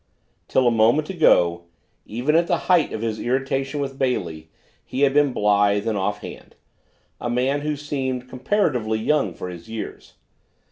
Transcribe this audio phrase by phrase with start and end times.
[0.47, 1.65] Till a moment ago,
[2.07, 4.49] even at the height of his irritation with Bailey,
[4.83, 6.55] he had been blithe and offhand
[7.19, 10.13] a man who seemed comparatively young for his years.